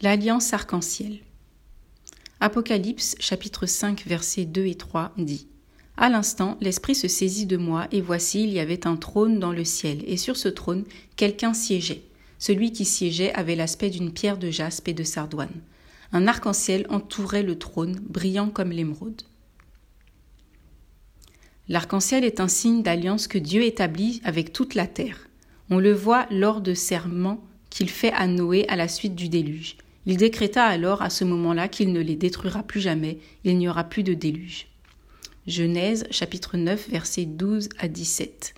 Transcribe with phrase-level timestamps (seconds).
[0.00, 1.18] L'alliance arc-en-ciel.
[2.38, 5.48] Apocalypse chapitre 5 versets 2 et 3 dit
[5.96, 9.50] À l'instant, l'Esprit se saisit de moi, et voici, il y avait un trône dans
[9.50, 10.84] le ciel, et sur ce trône,
[11.16, 12.04] quelqu'un siégeait.
[12.38, 15.62] Celui qui siégeait avait l'aspect d'une pierre de jaspe et de sardoine.
[16.12, 19.22] Un arc-en-ciel entourait le trône, brillant comme l'émeraude.
[21.68, 25.28] L'arc-en-ciel est un signe d'alliance que Dieu établit avec toute la terre.
[25.70, 29.76] On le voit lors de serments qu'il fait à Noé à la suite du déluge.
[30.06, 33.84] Il décréta alors à ce moment-là qu'il ne les détruira plus jamais, il n'y aura
[33.84, 34.68] plus de déluge.
[35.46, 38.54] Genèse chapitre 9 versets 12 à 17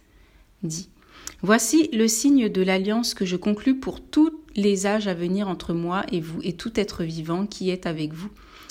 [0.62, 0.88] dit
[1.42, 5.72] Voici le signe de l'alliance que je conclus pour tous les âges à venir entre
[5.72, 8.30] moi et vous et tout être vivant qui est avec vous.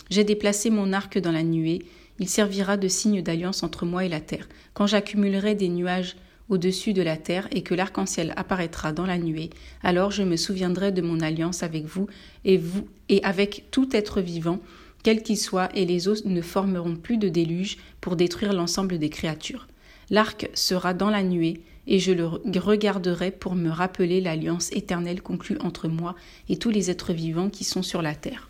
[0.10, 1.84] J'ai déplacé mon arc dans la nuée,
[2.20, 4.48] il servira de signe d'alliance entre moi et la terre.
[4.74, 6.16] Quand j'accumulerai des nuages
[6.50, 9.50] au-dessus de la terre et que l'arc-en-ciel apparaîtra dans la nuée,
[9.84, 12.08] alors je me souviendrai de mon alliance avec vous
[12.46, 14.60] et vous et avec tout être vivant,
[15.04, 19.10] quel qu'il soit, et les eaux ne formeront plus de déluge pour détruire l'ensemble des
[19.10, 19.68] créatures.
[20.10, 25.58] L'arc sera dans la nuée, et je le regarderai pour me rappeler l'alliance éternelle conclue
[25.60, 26.16] entre moi
[26.48, 28.50] et tous les êtres vivants qui sont sur la terre.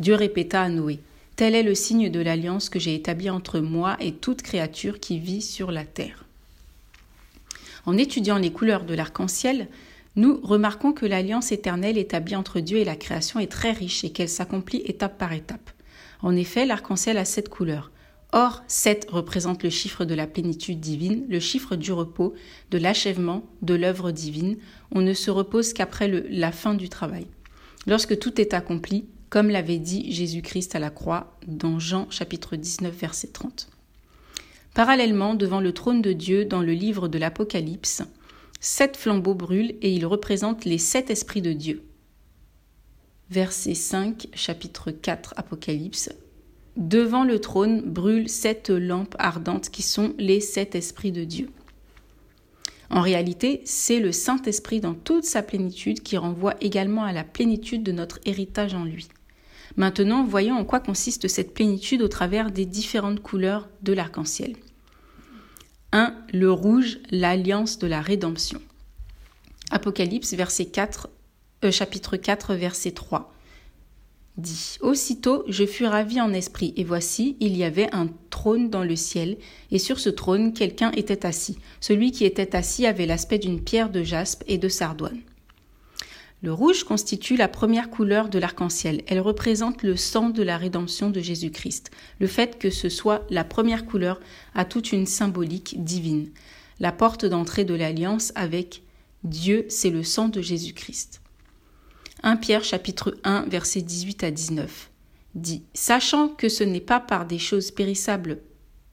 [0.00, 0.98] Dieu répéta à Noé.
[1.36, 5.20] Tel est le signe de l'alliance que j'ai établie entre moi et toute créature qui
[5.20, 6.23] vit sur la terre.
[7.86, 9.68] En étudiant les couleurs de l'arc-en-ciel,
[10.16, 14.10] nous remarquons que l'alliance éternelle établie entre Dieu et la création est très riche et
[14.10, 15.70] qu'elle s'accomplit étape par étape.
[16.22, 17.90] En effet, l'arc-en-ciel a sept couleurs.
[18.32, 22.34] Or, sept représente le chiffre de la plénitude divine, le chiffre du repos,
[22.70, 24.56] de l'achèvement de l'œuvre divine.
[24.90, 27.26] On ne se repose qu'après la fin du travail.
[27.86, 32.94] Lorsque tout est accompli, comme l'avait dit Jésus-Christ à la croix dans Jean chapitre 19
[32.94, 33.68] verset 30.
[34.74, 38.02] Parallèlement, devant le trône de Dieu, dans le livre de l'Apocalypse,
[38.58, 41.84] sept flambeaux brûlent et ils représentent les sept esprits de Dieu.
[43.30, 46.10] Verset 5, chapitre 4, Apocalypse.
[46.76, 51.50] Devant le trône brûlent sept lampes ardentes qui sont les sept esprits de Dieu.
[52.90, 57.84] En réalité, c'est le Saint-Esprit dans toute sa plénitude qui renvoie également à la plénitude
[57.84, 59.06] de notre héritage en lui.
[59.76, 64.54] Maintenant, voyons en quoi consiste cette plénitude au travers des différentes couleurs de l'arc-en-ciel.
[65.94, 66.12] 1.
[66.32, 68.60] Le rouge, l'alliance de la rédemption.
[69.70, 71.08] Apocalypse verset 4,
[71.62, 73.32] euh, chapitre 4 verset 3
[74.36, 78.82] dit Aussitôt je fus ravi en esprit, et voici, il y avait un trône dans
[78.82, 79.36] le ciel,
[79.70, 81.58] et sur ce trône quelqu'un était assis.
[81.80, 85.20] Celui qui était assis avait l'aspect d'une pierre de jaspe et de sardoine.
[86.44, 89.02] Le rouge constitue la première couleur de l'arc-en-ciel.
[89.06, 91.90] Elle représente le sang de la rédemption de Jésus-Christ.
[92.20, 94.20] Le fait que ce soit la première couleur
[94.54, 96.28] a toute une symbolique divine.
[96.80, 98.82] La porte d'entrée de l'alliance avec
[99.22, 101.22] Dieu, c'est le sang de Jésus-Christ.
[102.22, 104.90] 1 Pierre chapitre 1 versets 18 à 19
[105.34, 108.40] dit Sachant que ce n'est pas par des choses périssables,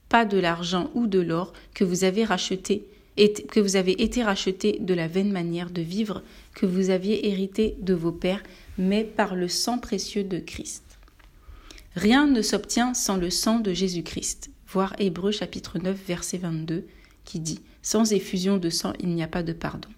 [0.08, 4.78] pas de l'argent ou de l'or que vous avez racheté que vous avez été racheté
[4.80, 6.24] de la vaine manière de vivre
[6.56, 8.44] que vous aviez hérité de vos pères,
[8.78, 10.84] mais par le sang précieux de Christ.
[11.96, 14.50] Rien ne s'obtient sans le sang de Jésus-Christ.
[14.68, 16.86] Voir Hébreu chapitre 9 verset 22
[17.26, 19.90] qui dit Sans effusion de sang il n'y a pas de pardon.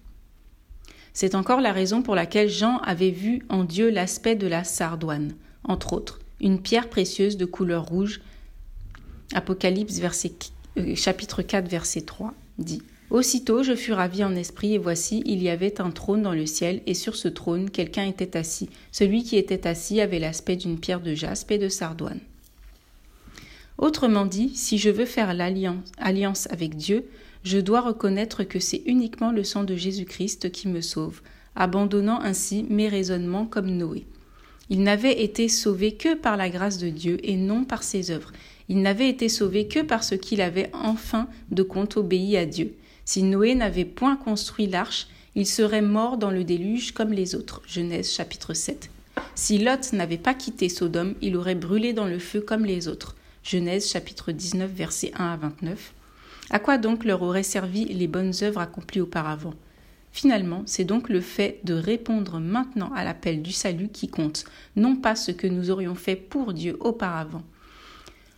[1.12, 5.34] C'est encore la raison pour laquelle Jean avait vu en Dieu l'aspect de la sardoine,
[5.62, 8.20] entre autres, une pierre précieuse de couleur rouge.
[9.32, 10.00] Apocalypse
[10.76, 12.82] euh, chapitre 4 verset 3 dit
[13.14, 16.46] Aussitôt je fus ravi en esprit, et voici, il y avait un trône dans le
[16.46, 18.68] ciel, et sur ce trône quelqu'un était assis.
[18.90, 22.18] Celui qui était assis avait l'aspect d'une pierre de jaspe et de sardoine.
[23.78, 27.04] Autrement dit, si je veux faire l'alliance avec Dieu,
[27.44, 31.20] je dois reconnaître que c'est uniquement le sang de Jésus-Christ qui me sauve,
[31.54, 34.06] abandonnant ainsi mes raisonnements comme Noé.
[34.70, 38.32] Il n'avait été sauvé que par la grâce de Dieu et non par ses œuvres.
[38.68, 42.74] Il n'avait été sauvé que parce qu'il avait enfin de compte obéi à Dieu.
[43.04, 47.60] Si Noé n'avait point construit l'arche, il serait mort dans le déluge comme les autres.
[47.66, 48.90] Genèse chapitre 7.
[49.34, 53.14] Si Lot n'avait pas quitté Sodome, il aurait brûlé dans le feu comme les autres.
[53.42, 55.92] Genèse chapitre 19 versets 1 à 29.
[56.50, 59.54] À quoi donc leur auraient servi les bonnes œuvres accomplies auparavant?
[60.12, 64.44] Finalement, c'est donc le fait de répondre maintenant à l'appel du salut qui compte,
[64.76, 67.42] non pas ce que nous aurions fait pour Dieu auparavant.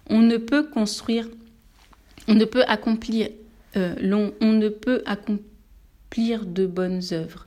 [0.08, 1.28] On ne peut construire,
[2.28, 3.28] on ne peut accomplir
[3.76, 7.46] euh, on ne peut accomplir de bonnes œuvres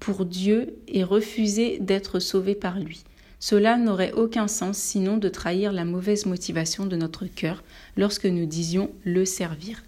[0.00, 3.02] pour Dieu et refuser d'être sauvé par lui.
[3.40, 7.62] Cela n'aurait aucun sens sinon de trahir la mauvaise motivation de notre cœur
[7.96, 9.84] lorsque nous disions le servir.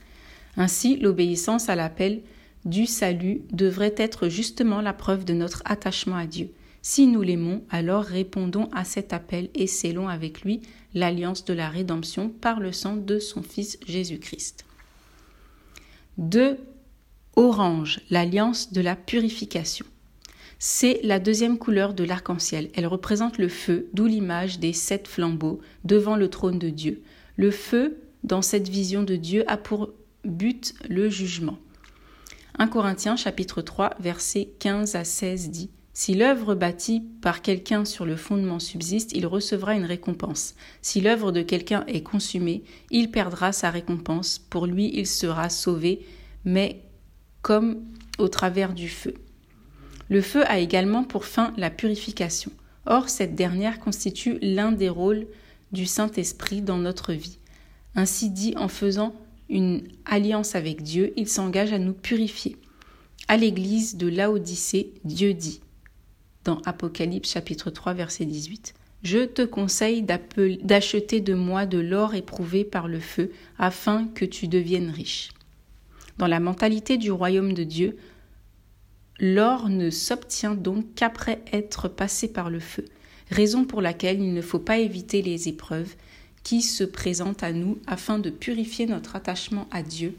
[0.56, 2.22] Ainsi, l'obéissance à l'appel
[2.64, 6.50] du salut devrait être justement la preuve de notre attachement à Dieu.
[6.82, 10.60] Si nous l'aimons, alors répondons à cet appel et scellons avec lui
[10.94, 14.64] l'alliance de la rédemption par le sang de son Fils Jésus-Christ.
[16.18, 16.58] 2.
[17.36, 19.86] Orange, l'alliance de la purification.
[20.58, 22.70] C'est la deuxième couleur de l'arc-en-ciel.
[22.74, 27.02] Elle représente le feu, d'où l'image des sept flambeaux devant le trône de Dieu.
[27.36, 29.90] Le feu, dans cette vision de Dieu, a pour
[30.24, 31.58] but le jugement.
[32.58, 35.70] 1 Corinthiens chapitre 3 versets 15 à 16 dit
[36.00, 40.54] Si l'œuvre bâtie par quelqu'un sur le fondement subsiste, il recevra une récompense.
[40.80, 44.38] Si l'œuvre de quelqu'un est consumée, il perdra sa récompense.
[44.38, 46.00] Pour lui, il sera sauvé,
[46.46, 46.80] mais
[47.42, 47.84] comme
[48.16, 49.12] au travers du feu.
[50.08, 52.50] Le feu a également pour fin la purification.
[52.86, 55.26] Or, cette dernière constitue l'un des rôles
[55.70, 57.36] du Saint-Esprit dans notre vie.
[57.94, 59.14] Ainsi dit, en faisant
[59.50, 62.56] une alliance avec Dieu, il s'engage à nous purifier.
[63.28, 65.60] À l'église de Laodicée, Dieu dit,
[66.64, 72.88] Apocalypse chapitre 3 verset 18, Je te conseille d'acheter de moi de l'or éprouvé par
[72.88, 75.30] le feu, afin que tu deviennes riche.
[76.18, 77.96] Dans la mentalité du royaume de Dieu,
[79.18, 82.84] l'or ne s'obtient donc qu'après être passé par le feu,
[83.30, 85.94] raison pour laquelle il ne faut pas éviter les épreuves,
[86.42, 90.16] qui se présente à nous afin de purifier notre attachement à Dieu.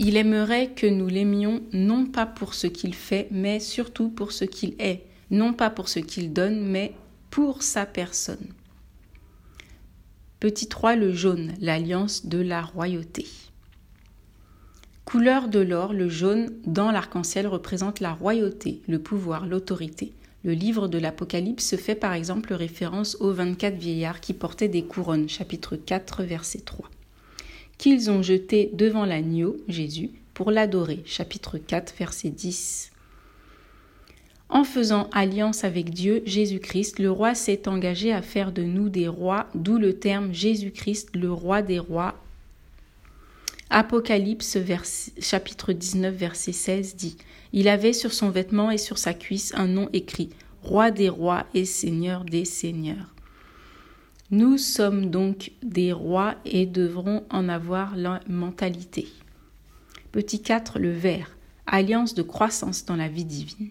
[0.00, 4.44] Il aimerait que nous l'aimions non pas pour ce qu'il fait, mais surtout pour ce
[4.44, 5.02] qu'il est,
[5.32, 6.94] non pas pour ce qu'il donne, mais
[7.30, 8.46] pour sa personne.
[10.38, 13.26] Petit 3, le jaune, l'alliance de la royauté.
[15.04, 20.12] Couleur de l'or, le jaune dans l'arc-en-ciel représente la royauté, le pouvoir, l'autorité.
[20.44, 25.28] Le livre de l'Apocalypse fait par exemple référence aux 24 vieillards qui portaient des couronnes,
[25.28, 26.88] chapitre 4, verset 3,
[27.78, 32.90] qu'ils ont jeté devant l'agneau, Jésus, pour l'adorer, chapitre 4, verset 10.
[34.50, 39.08] En faisant alliance avec Dieu, Jésus-Christ, le roi s'est engagé à faire de nous des
[39.08, 42.14] rois, d'où le terme Jésus-Christ, le roi des rois.
[43.70, 44.56] Apocalypse
[45.20, 47.18] chapitre 19 verset 16 dit
[47.52, 50.30] il avait sur son vêtement et sur sa cuisse un nom écrit
[50.62, 53.14] Roi des rois et Seigneur des seigneurs.
[54.30, 59.08] Nous sommes donc des rois et devrons en avoir la mentalité.
[60.12, 61.34] Petit 4, le vert,
[61.66, 63.70] alliance de croissance dans la vie divine.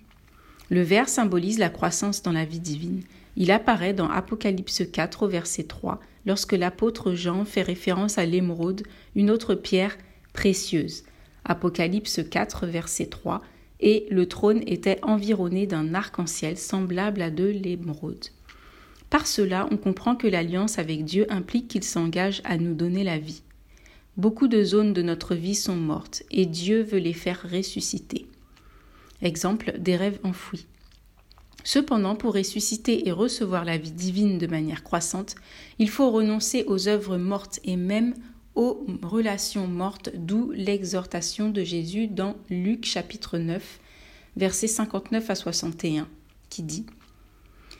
[0.71, 3.03] Le vert symbolise la croissance dans la vie divine.
[3.35, 8.81] Il apparaît dans Apocalypse 4 au verset 3 lorsque l'apôtre Jean fait référence à l'émeraude,
[9.15, 9.95] une autre pierre
[10.33, 11.03] précieuse.
[11.45, 13.43] Apocalypse 4 verset 3
[13.79, 18.25] et le trône était environné d'un arc-en-ciel semblable à de l'émeraude.
[19.09, 23.17] Par cela, on comprend que l'alliance avec Dieu implique qu'il s'engage à nous donner la
[23.19, 23.41] vie.
[24.17, 28.27] Beaucoup de zones de notre vie sont mortes et Dieu veut les faire ressusciter.
[29.21, 30.65] Exemple des rêves enfouis.
[31.63, 35.35] Cependant, pour ressusciter et recevoir la vie divine de manière croissante,
[35.79, 38.13] il faut renoncer aux œuvres mortes et même
[38.55, 43.79] aux relations mortes, d'où l'exhortation de Jésus dans Luc chapitre 9,
[44.35, 46.07] versets 59 à 61,
[46.49, 46.85] qui dit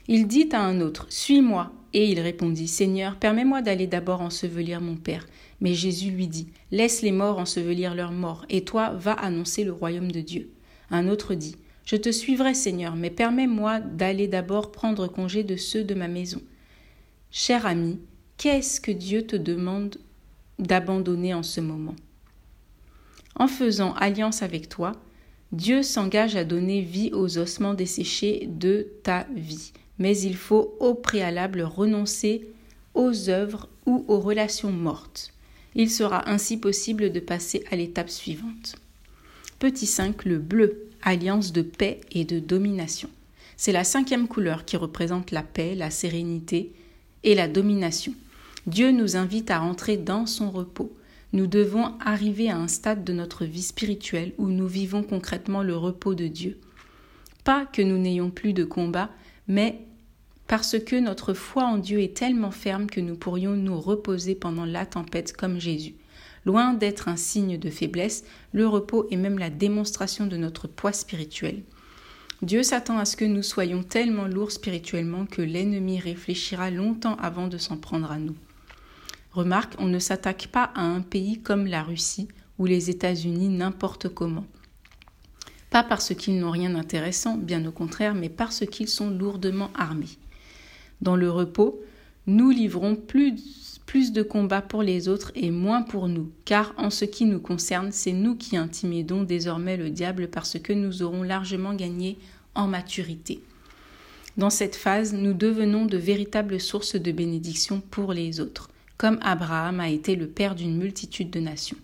[0.08, 1.72] Il dit à un autre Suis-moi.
[1.94, 5.26] Et il répondit Seigneur, permets-moi d'aller d'abord ensevelir mon Père.
[5.62, 9.72] Mais Jésus lui dit Laisse les morts ensevelir leurs morts, et toi va annoncer le
[9.72, 10.52] royaume de Dieu.
[10.92, 11.56] Un autre dit
[11.86, 16.42] Je te suivrai, Seigneur, mais permets-moi d'aller d'abord prendre congé de ceux de ma maison.
[17.32, 18.00] Cher ami,
[18.38, 19.98] qu'est-ce que Dieu te demande
[20.60, 21.96] d'abandonner en ce moment?
[23.36, 24.94] En faisant alliance avec toi,
[25.52, 30.94] Dieu s'engage à donner vie aux ossements desséchés de ta vie, mais il faut au
[30.94, 32.48] préalable renoncer
[32.94, 35.34] aux œuvres ou aux relations mortes.
[35.76, 38.76] Il sera ainsi possible de passer à l'étape suivante.
[39.60, 43.10] Petit 5, le bleu, alliance de paix et de domination.
[43.56, 46.74] C'est la cinquième couleur qui représente la paix, la sérénité
[47.24, 48.14] et la domination.
[48.68, 50.96] Dieu nous invite à entrer dans son repos.
[51.34, 55.76] Nous devons arriver à un stade de notre vie spirituelle où nous vivons concrètement le
[55.76, 56.60] repos de Dieu.
[57.44, 59.10] Pas que nous n'ayons plus de combat,
[59.48, 59.80] mais
[60.48, 64.66] parce que notre foi en Dieu est tellement ferme que nous pourrions nous reposer pendant
[64.66, 65.96] la tempête comme Jésus.
[66.46, 68.24] Loin d'être un signe de faiblesse,
[68.54, 71.64] le repos est même la démonstration de notre poids spirituel.
[72.42, 77.48] Dieu s'attend à ce que nous soyons tellement lourds spirituellement que l'ennemi réfléchira longtemps avant
[77.48, 78.36] de s'en prendre à nous.
[79.32, 84.08] Remarque, on ne s'attaque pas à un pays comme la Russie ou les États-Unis n'importe
[84.08, 84.46] comment.
[85.70, 90.18] Pas parce qu'ils n'ont rien d'intéressant, bien au contraire, mais parce qu'ils sont lourdement armés.
[91.02, 91.82] Dans le repos,
[92.26, 93.34] nous livrons plus,
[94.14, 97.92] de combats pour les autres et moins pour nous, car en ce qui nous concerne,
[97.92, 102.18] c'est nous qui intimidons désormais le diable parce que nous aurons largement gagné
[102.54, 103.42] en maturité.
[104.38, 109.80] Dans cette phase, nous devenons de véritables sources de bénédiction pour les autres, comme Abraham
[109.80, 111.78] a été le père d'une multitude de nations.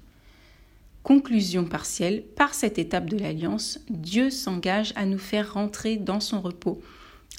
[1.02, 6.42] Conclusion partielle, par cette étape de l'alliance, Dieu s'engage à nous faire rentrer dans son
[6.42, 6.80] repos,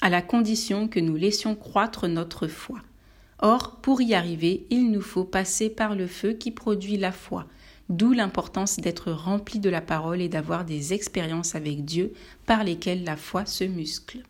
[0.01, 2.79] à la condition que nous laissions croître notre foi.
[3.39, 7.47] Or, pour y arriver, il nous faut passer par le feu qui produit la foi,
[7.89, 12.13] d'où l'importance d'être rempli de la parole et d'avoir des expériences avec Dieu
[12.45, 14.23] par lesquelles la foi se muscle.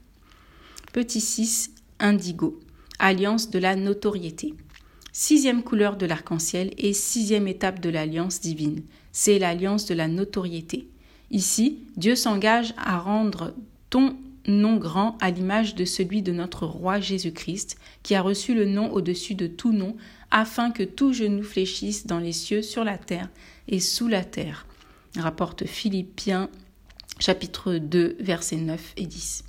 [0.92, 2.60] Petit 6, indigo,
[3.00, 4.54] alliance de la notoriété.
[5.12, 8.82] Sixième couleur de l'arc-en-ciel et sixième étape de l'alliance divine,
[9.12, 10.90] c'est l'alliance de la notoriété.
[11.32, 13.54] Ici, Dieu s'engage à rendre
[13.90, 18.66] ton nom grand à l'image de celui de notre roi Jésus-Christ, qui a reçu le
[18.66, 19.96] nom au-dessus de tout nom,
[20.32, 23.30] afin que tout genou fléchisse dans les cieux, sur la terre
[23.68, 24.66] et sous la terre.
[25.18, 26.50] Rapporte Philippiens
[27.20, 29.46] chapitre 2 versets 9 et 10.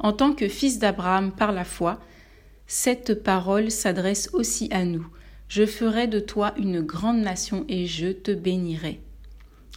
[0.00, 2.00] En tant que fils d'Abraham par la foi,
[2.66, 5.06] cette parole s'adresse aussi à nous.
[5.48, 9.00] Je ferai de toi une grande nation et je te bénirai.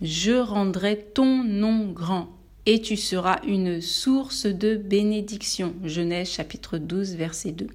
[0.01, 2.29] Je rendrai ton nom grand
[2.65, 5.74] et tu seras une source de bénédiction.
[5.84, 7.67] Genèse chapitre 12 verset 2.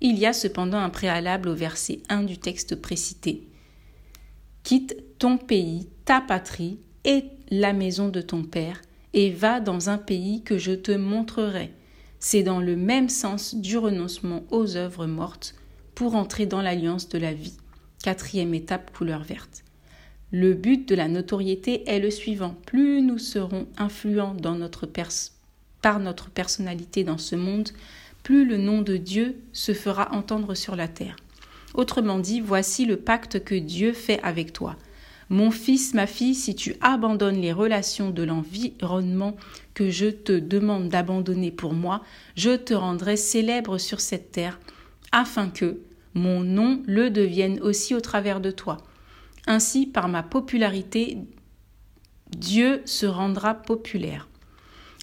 [0.00, 3.46] Il y a cependant un préalable au verset 1 du texte précité.
[4.62, 8.82] Quitte ton pays, ta patrie et la maison de ton père,
[9.14, 11.72] et va dans un pays que je te montrerai.
[12.18, 15.54] C'est dans le même sens du renoncement aux œuvres mortes
[15.94, 17.56] pour entrer dans l'alliance de la vie.
[18.02, 19.65] Quatrième étape couleur verte.
[20.32, 22.56] Le but de la notoriété est le suivant.
[22.66, 24.34] Plus nous serons influents
[25.82, 27.68] par notre personnalité dans ce monde,
[28.24, 31.14] plus le nom de Dieu se fera entendre sur la terre.
[31.74, 34.76] Autrement dit, voici le pacte que Dieu fait avec toi.
[35.28, 39.36] Mon fils, ma fille, si tu abandonnes les relations de l'environnement
[39.74, 42.02] que je te demande d'abandonner pour moi,
[42.36, 44.58] je te rendrai célèbre sur cette terre,
[45.12, 45.78] afin que,
[46.14, 48.78] mon nom le devienne aussi au travers de toi.
[49.46, 51.18] Ainsi, par ma popularité,
[52.30, 54.28] Dieu se rendra populaire.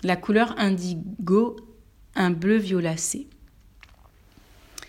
[0.03, 1.55] La couleur indigo,
[2.15, 3.27] un bleu violacé.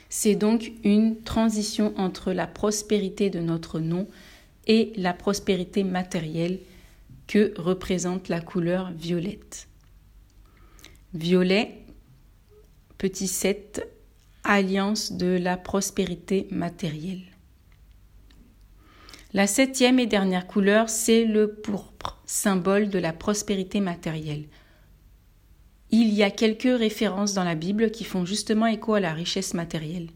[0.09, 4.09] C'est donc une transition entre la prospérité de notre nom
[4.67, 6.61] et la prospérité matérielle
[7.27, 9.69] que représente la couleur violette.
[11.15, 11.79] Violet,
[12.99, 13.89] petit 7,
[14.43, 17.34] alliance de la prospérité matérielle.
[19.35, 24.45] La septième et dernière couleur, c'est le pourpre, symbole de la prospérité matérielle.
[25.91, 29.53] Il y a quelques références dans la Bible qui font justement écho à la richesse
[29.53, 30.11] matérielle.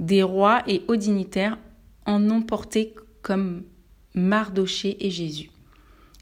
[0.00, 1.56] Des rois et hauts dignitaires
[2.04, 3.62] en ont porté comme
[4.12, 5.50] Mardoché et Jésus.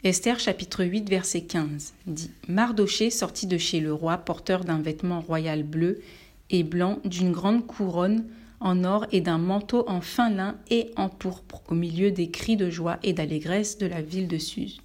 [0.04, 5.22] Esther chapitre 8 verset 15 dit Mardoché sortit de chez le roi porteur d'un vêtement
[5.22, 6.02] royal bleu
[6.50, 8.26] et blanc, d'une grande couronne
[8.60, 12.56] en or et d'un manteau en fin lin et en pourpre, au milieu des cris
[12.56, 14.80] de joie et d'allégresse de la ville de Suse.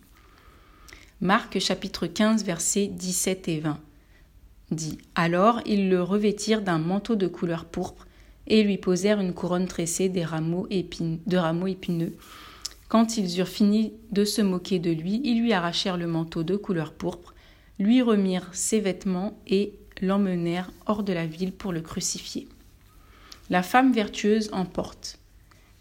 [1.22, 3.80] Marc chapitre 15 versets 17 et 20
[4.72, 8.08] dit Alors ils le revêtirent d'un manteau de couleur pourpre
[8.48, 12.16] et lui posèrent une couronne tressée de rameaux épineux.
[12.88, 16.56] Quand ils eurent fini de se moquer de lui, ils lui arrachèrent le manteau de
[16.56, 17.34] couleur pourpre,
[17.80, 22.48] lui remirent ses vêtements et l'emmenèrent hors de la ville pour le crucifier.
[23.52, 25.20] La femme vertueuse emporte.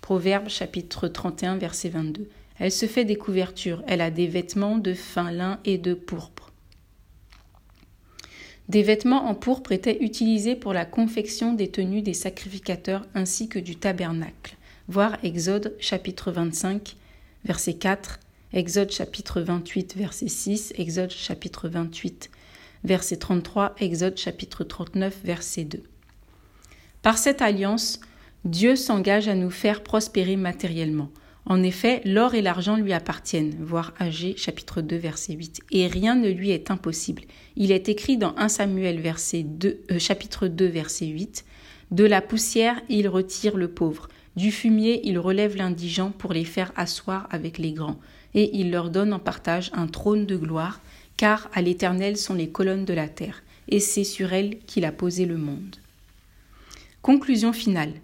[0.01, 2.29] Proverbe chapitre 31 verset 22.
[2.59, 6.51] Elle se fait des couvertures, elle a des vêtements de fin lin et de pourpre.
[8.69, 13.61] Des vêtements en pourpre étaient utilisés pour la confection des tenues des sacrificateurs ainsi que
[13.61, 14.57] du tabernacle.
[14.89, 16.97] Voir Exode chapitre 25
[17.45, 18.19] verset 4,
[18.53, 22.31] Exode chapitre 28 verset 6, Exode chapitre 28
[22.83, 25.90] verset 33, Exode chapitre 39 verset 2.
[27.03, 27.99] Par cette alliance,
[28.45, 31.11] Dieu s'engage à nous faire prospérer matériellement.
[31.47, 36.15] En effet, l'or et l'argent lui appartiennent, voir Agé chapitre 2 verset 8, et rien
[36.15, 37.23] ne lui est impossible.
[37.57, 41.47] Il est écrit dans 1 Samuel verset 2, euh, chapitre 2 verset 8,
[41.91, 46.73] De la poussière il retire le pauvre, du fumier il relève l'indigent pour les faire
[46.77, 47.99] asseoir avec les grands,
[48.35, 50.83] et il leur donne en partage un trône de gloire,
[51.17, 54.93] car à l'Éternel sont les colonnes de la terre, et c'est sur elles qu'il a
[54.93, 55.77] posé le monde.
[57.03, 57.95] Conclusion finale.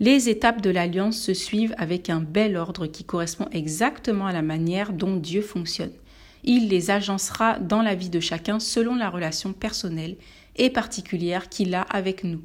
[0.00, 4.42] Les étapes de l'alliance se suivent avec un bel ordre qui correspond exactement à la
[4.42, 5.92] manière dont Dieu fonctionne.
[6.42, 10.16] Il les agencera dans la vie de chacun selon la relation personnelle
[10.56, 12.42] et particulière qu'il a avec nous.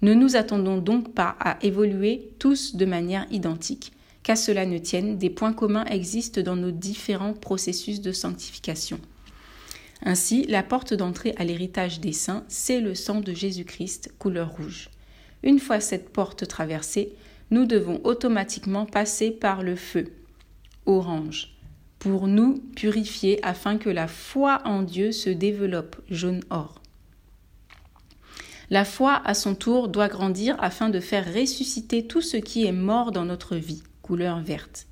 [0.00, 3.92] Ne nous attendons donc pas à évoluer tous de manière identique.
[4.22, 8.98] Qu'à cela ne tienne, des points communs existent dans nos différents processus de sanctification.
[10.02, 14.88] Ainsi, la porte d'entrée à l'héritage des saints, c'est le sang de Jésus-Christ, couleur rouge.
[15.42, 17.12] Une fois cette porte traversée,
[17.50, 20.12] nous devons automatiquement passer par le feu,
[20.86, 21.54] orange,
[21.98, 26.80] pour nous purifier afin que la foi en Dieu se développe, jaune or.
[28.70, 32.72] La foi, à son tour, doit grandir afin de faire ressusciter tout ce qui est
[32.72, 34.86] mort dans notre vie, couleur verte.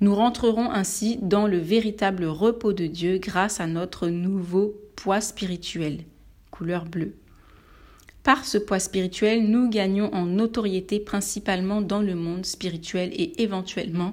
[0.00, 6.04] Nous rentrerons ainsi dans le véritable repos de Dieu grâce à notre nouveau poids spirituel,
[6.52, 7.16] couleur bleue.
[8.28, 14.12] Par ce poids spirituel, nous gagnons en notoriété principalement dans le monde spirituel et éventuellement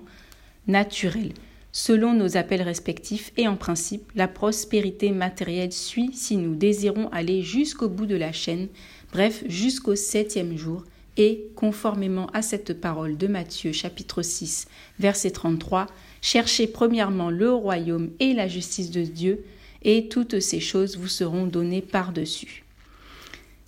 [0.67, 1.33] naturel.
[1.73, 7.41] Selon nos appels respectifs et en principe, la prospérité matérielle suit si nous désirons aller
[7.41, 8.69] jusqu'au bout de la chaîne,
[9.11, 10.85] bref jusqu'au septième jour,
[11.17, 15.87] et, conformément à cette parole de Matthieu chapitre 6, verset 33,
[16.21, 19.43] cherchez premièrement le royaume et la justice de Dieu,
[19.81, 22.64] et toutes ces choses vous seront données par-dessus.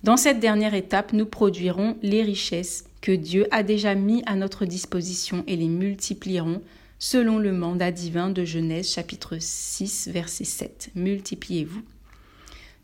[0.04, 4.64] Dans cette dernière étape, nous produirons les richesses que Dieu a déjà mis à notre
[4.64, 6.62] disposition et les multiplierons
[7.00, 10.90] selon le mandat divin de Genèse chapitre 6 verset 7.
[10.94, 11.82] Multipliez-vous.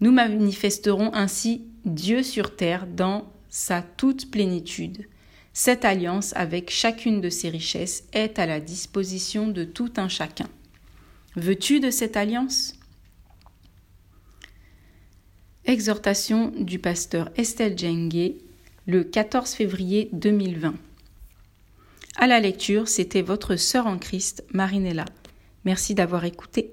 [0.00, 5.06] Nous manifesterons ainsi Dieu sur terre dans sa toute plénitude.
[5.52, 10.48] Cette alliance avec chacune de ses richesses est à la disposition de tout un chacun.
[11.36, 12.74] Veux-tu de cette alliance?
[15.66, 18.34] Exhortation du pasteur Estelle Djengue
[18.86, 20.74] le 14 février 2020.
[22.16, 25.06] À la lecture, c'était votre sœur en Christ, Marinella.
[25.64, 26.70] Merci d'avoir écouté.